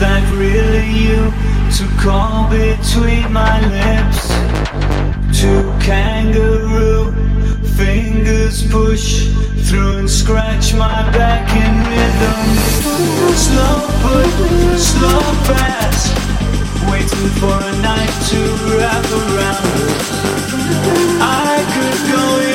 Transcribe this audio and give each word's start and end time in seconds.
that 0.00 0.24
really 0.32 0.88
you 0.96 1.28
to 1.76 1.84
call 2.00 2.48
between 2.48 3.30
my 3.30 3.60
lips. 3.68 4.32
Two 5.38 5.60
kangaroo 5.84 7.12
fingers 7.76 8.64
push 8.72 9.28
through 9.68 9.98
and 9.98 10.08
scratch 10.08 10.72
my 10.72 11.02
back 11.12 11.44
in 11.52 11.72
rhythm. 11.92 12.40
Slow 13.36 13.76
put, 14.00 14.30
slow 14.80 15.20
fast, 15.44 16.16
waiting 16.90 17.30
for 17.36 17.52
a 17.52 17.74
night 17.82 18.16
to 18.32 18.40
wrap 18.72 19.04
around. 19.04 19.68
I 21.20 21.60
could 21.74 22.00
go. 22.10 22.49